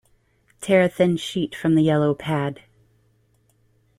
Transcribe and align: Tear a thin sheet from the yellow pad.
Tear 0.61 0.81
a 0.81 0.89
thin 0.89 1.15
sheet 1.15 1.53
from 1.53 1.75
the 1.75 1.83
yellow 1.83 2.15
pad. 2.15 2.61